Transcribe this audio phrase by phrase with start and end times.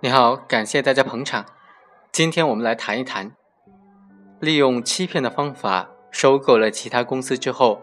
[0.00, 1.46] 你好，感谢大家捧场。
[2.12, 3.32] 今天我们来谈一谈，
[4.40, 7.80] 利用欺骗的方法收购了其他公司之后，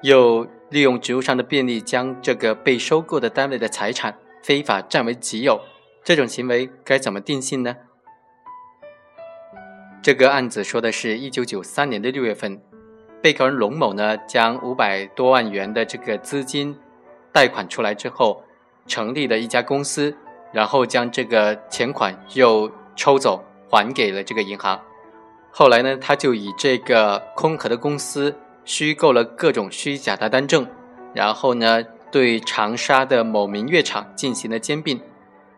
[0.00, 5.60] 又利用职务上的便利将这个被收购的单位的财产非法占为己有，
[6.02, 7.76] 这种行为该怎么定性呢？
[10.02, 12.58] 这个案子说的是一九九三年的六月份，
[13.20, 16.74] 被告人龙某呢将五百多万元的这个资金
[17.32, 18.42] 贷款出来之后，
[18.86, 20.16] 成立了一家公司。
[20.52, 24.80] 然后将这个钱款又抽走，还给了这个银行。
[25.50, 30.66] 后来呢，他就以这个空壳的公司虚构了各种虚假的单证，
[31.12, 31.82] 然后呢，
[32.12, 35.00] 对长沙的某明月厂进行了兼并。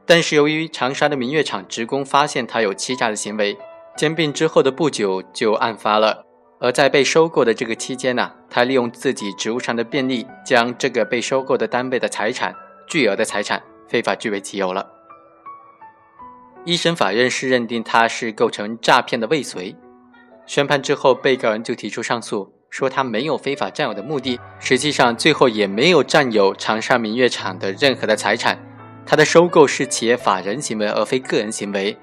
[0.05, 3.57] 但是由于长沙的明月厂职工发现他有欺诈的行为，
[3.97, 6.25] 兼并之后的不久就案发了。
[6.59, 12.55] 而在被收购的这个期间呢，他利用自己职务上的便利，将这个被收购的单位的财产，
[12.87, 13.63] 巨额的财产。
[13.93, 14.87] 非法据为己有了。
[16.65, 19.77] 一审法院是认定他是构成诈骗的未遂。
[20.47, 28.59] 宣判之后，被告人就提出上诉，说他没有非法占有的目的，实际上最后也没有占有长沙明月厂的任何的财产。
[29.05, 31.97] 他的收购是企业法人行为，而非个人行为，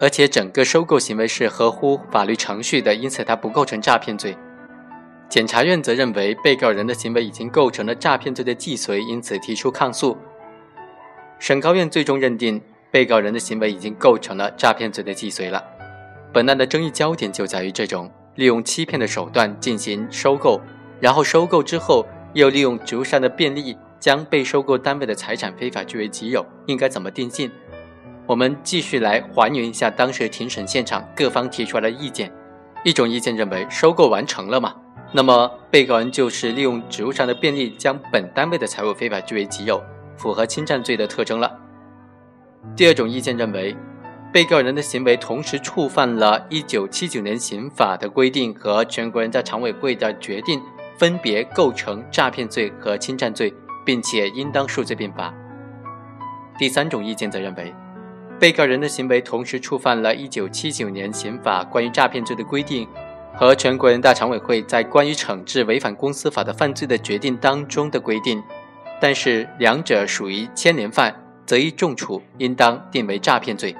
[0.00, 4.36] 而且整个收购行为是合乎法律程序的，因此他不构成诈骗罪。
[5.28, 10.16] 检察院则认为被告人的行为已经构成了诈骗罪的既遂，因此提出抗诉。
[11.38, 15.62] 省高院最终认定，被告人的行为已经构成了诈骗罪的既遂了。
[16.32, 20.60] 本案的争议焦点就在于这种利用欺骗的手段进行收购，
[21.00, 27.50] 然后收购之后又利用职务上的便利将被收购单位的财产非法据为己有，应该怎么定性？
[28.26, 32.32] 我们继续来还原一下当时庭审现场各方提出来的意见。
[32.84, 34.74] 一种意见认为，收购完成了嘛，
[35.12, 39.82] 那么被告人就是利用职务上的便利将本单位的财物非法据为己有。
[40.16, 41.58] 符合侵占罪的特征了。
[42.74, 43.76] 第二种意见认为，
[44.32, 50.60] 被告人的行为同时触犯了一九七九年刑法的规定和全国人大常委会的决定，
[50.98, 53.54] 分别构成诈骗罪和侵占罪，
[53.84, 55.32] 并且应当数罪并罚。
[56.58, 57.72] 第三种意见则认为，
[58.38, 62.86] 被告人的行为同时触犯了一九七九年刑法关于诈骗罪的规定
[63.34, 68.42] 和全国人大常委会在关于惩治违反公司法的犯罪的决定当中的规定。
[69.00, 71.14] 但是两者属于牵连犯，
[71.44, 73.74] 则一重处，应当定为诈骗罪。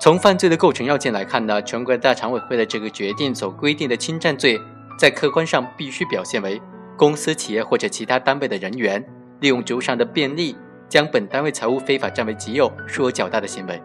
[0.00, 4.58] 从犯罪的构成要件来看呢，全国人大常委会的这个决定所规定的侵占罪，
[4.98, 6.60] 在客观上必须表现为
[6.96, 9.04] 公司、企业或者其他单位的人员
[9.40, 10.56] 利用职务上的便利，
[10.88, 13.82] 将本单位财物非法占为己有，数额较大的行为。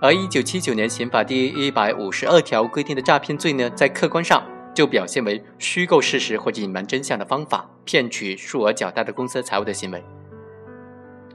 [0.00, 4.42] 而一九七九年刑法第一百五十二条规定的诈骗罪呢，在客观上。
[4.74, 10.02] 就表现为虚构事实或者隐瞒真相的方法，骗取数额较大的公司财物的行为。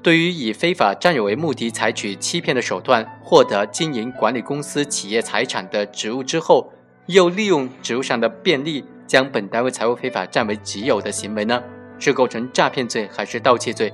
[0.02, 6.72] 对于以非法占有为目的，采取欺骗的手段获得经营管理公司企业财产的职务之后，
[7.08, 11.62] 又利用职务上的便利将本单位财物非法占为己有的行为呢？
[12.00, 13.92] 是构成诈骗罪还是盗窃罪？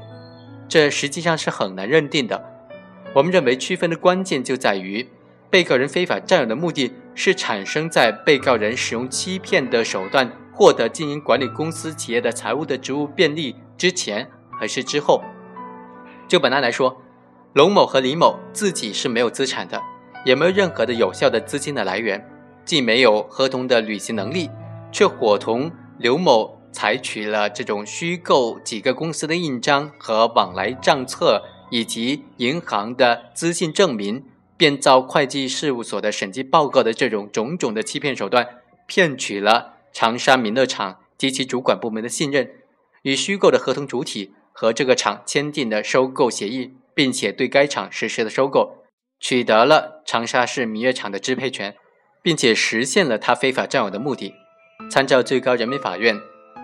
[0.67, 2.43] 这实际上是很难认定的。
[3.13, 5.07] 我们认为区分的关键就在于。
[5.53, 14.27] 被告人非法占有的目的是产生在被告人使用欺骗的手段获得经营管理公司企业的财务的职务便利之前
[14.59, 15.21] 还是之后？
[16.27, 16.99] 就本案来说，
[17.53, 19.79] 龙某和李某自己是没有资产的，
[20.25, 22.27] 也没有任何的有效的资金的来源，
[22.65, 24.49] 既没有合同的履行能力，
[24.91, 34.25] 却伙同刘某采取了这种虚构几个公司的印章和往来账册以及银行的资信证明。
[34.63, 38.47] 编造会计事务所的审计报告的这种种种的欺骗手段，
[38.87, 42.49] 骗取了长沙民乐厂及其主管部门的信任，
[43.01, 48.85] 与虚构的合同主体和这个厂签订的收购协议，并且对该厂实施了收购，
[49.19, 51.75] 取得了长沙市民乐厂的支配权，
[52.21, 54.33] 并且实现了他非法占有的目的。
[54.89, 56.17] 参照最高人民法院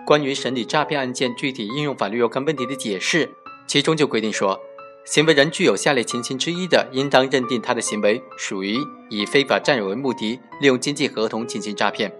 [0.06, 3.28] 关于审理诈骗案件具体应用法律若干问题的解释，
[3.66, 4.58] 其中就规定说。
[5.04, 8.76] 行为人具有下列情形之一的，应当认定他的行为属于
[9.08, 12.12] 以非法占有为目的，利用经济合同进行诈骗。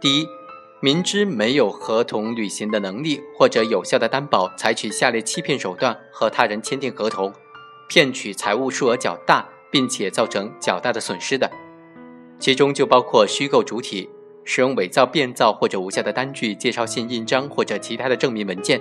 [0.00, 0.26] 第一，
[0.80, 7.32] 明知没有合同履行的能力或者有效的担保，采取下列欺骗手段和他人签订合同，
[7.88, 11.50] 骗取财物数额较大，并且造成较大的损失的，
[12.38, 14.08] 其中就包括虚构主体，
[14.44, 18.80] 使用伪造、变造或者无效的单据、介绍信、印章或者其他的证明文件。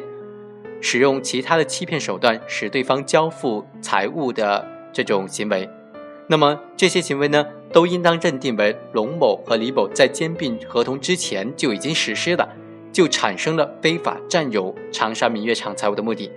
[0.82, 5.70] 使用其他的欺骗手段使对方交付财物的这种行为，
[6.28, 12.48] 那么这些行为呢，都应当认定为龙某和李某在兼并合同之前就已经实施了，
[12.92, 16.32] 就产生了非法占有长沙明月厂财物的目的。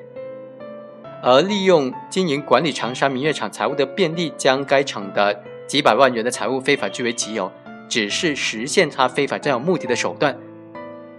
[1.23, 7.53] 而利用经营管理长沙明月厂财务的便利，将该厂的几百万元的财物非法据为己有，
[7.89, 10.35] 只是实现他非法占有目的的手段。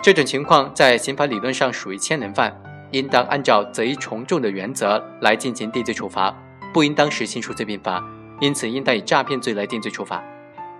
[0.01, 2.59] 这种情况在刑法理论上属于牵连犯，
[2.91, 6.35] 应当按照贼从重的原则来进行定罪处罚，
[6.73, 8.03] 不应当实行数罪并罚，
[8.39, 10.23] 因此应当以诈骗罪来定罪处罚。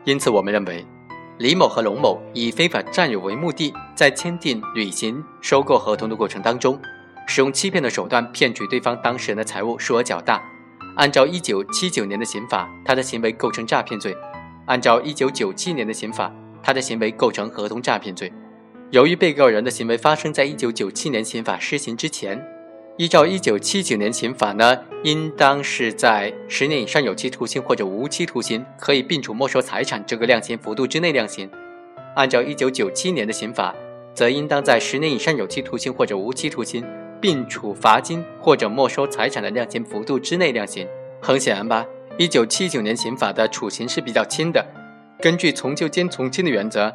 [0.04, 0.86] 因此，我们认为，
[1.38, 6.80] 李某和龙某以非法占有为目的，在签订、履行收购合同的过程当中，
[7.28, 10.42] 使用欺骗的手段骗取对方当事人的财物，数额较大。
[10.98, 14.12] 按照一九七九年的刑法，他的行为构成诈骗罪；
[14.66, 16.32] 按照一九九七年的刑法，
[16.62, 18.32] 他的行为构成合同诈骗罪。
[18.92, 22.46] 由于被告人的行为发生在一九九七年刑法施行之前，
[22.98, 31.48] 依照一九七九年刑法呢，应当是在十年以上有期徒刑或者无期徒刑可以并处没收财产这个量刑幅度之内量刑；
[32.18, 33.74] 按照一九九七年的刑法，
[34.14, 36.84] 则应当在十年以上有期徒刑或者无期徒刑
[37.22, 40.86] 并处罚金或者没收财产的量刑幅度之内量刑。
[41.22, 41.86] 很显然吧，
[42.18, 44.66] 一九七九年刑法的处刑是比较轻的，
[45.22, 46.94] 根据从旧兼从轻的原则。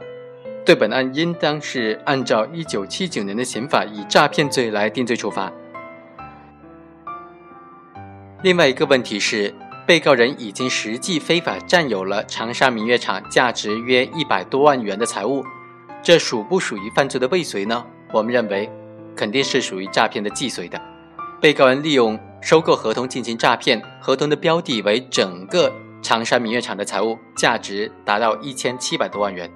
[0.66, 5.50] 对本案应当是按照一九七九年的刑法以诈骗罪来定罪处罚。
[8.42, 9.54] 另外一个问题是，
[9.86, 15.44] 被告人已经实际非法占有了长沙明月厂价值约一百多万元的财物，
[16.02, 17.86] 这属不属于犯罪的未遂呢？
[18.12, 18.68] 我们认为，
[19.14, 20.80] 肯定是属于诈骗的既遂的。
[21.40, 25.72] 被告人利用收购合同进行诈骗，合同的标的为整个
[26.02, 29.48] 长沙明月厂的财物，价值达到一千七百多万元。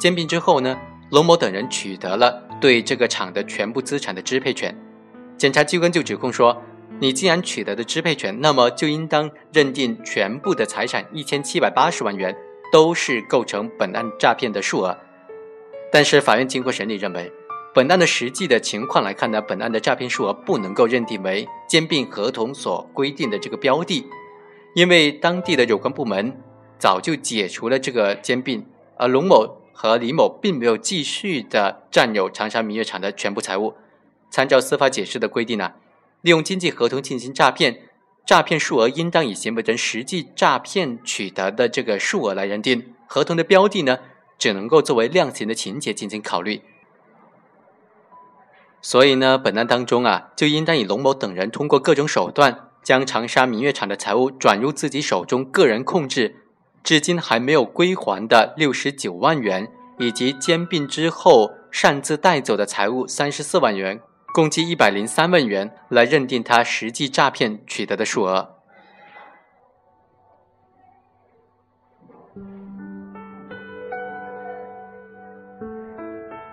[0.00, 0.80] 兼并之后呢，
[1.10, 4.74] 龙某等人取得了对这个厂的全部资产的支配权。
[5.36, 6.62] 检察机关就指控说，
[6.98, 12.34] 你既然取得的支配权，那么就应当认定全部的财产一千七百八十万元
[12.72, 14.96] 都是构成本案诈骗的数额。
[15.92, 17.30] 但是法院经过审理认为，
[17.74, 24.06] 本案的实际的情况来看呢，本案的诈骗数额不能够认定为兼并合同所规定的这个标的，
[24.74, 26.34] 因为当地的有关部门
[26.78, 28.64] 早就解除了这个兼并，
[28.96, 29.59] 而龙某。
[29.82, 33.76] 和李某并没有继续的占有长沙明月厂的全部财物。
[34.30, 35.72] 参照司法解释的规定呢，
[36.20, 37.84] 利用经济合同进行诈骗，
[38.26, 42.92] 诈骗数额应当以行为人实际诈骗取得的这个数额来认定。
[43.06, 44.00] 合同的标的呢，
[44.38, 46.60] 只能够作为量刑的情节进行考虑。
[48.82, 56.39] 所以呢，本案当中啊，就应当以龙某等人通过各种手段，将长沙明月厂的财物转入自己手中，个人控制。
[56.82, 64.00] 至今还没有归还的六十九万元，以及兼并之后擅自带走的财物三十四万元，
[64.34, 68.56] 共计一百零三万元，来认定他实际诈骗取得的数额。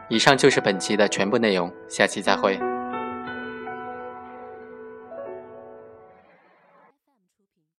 [0.10, 2.77] 以上就是本期的全部内容，下期再会。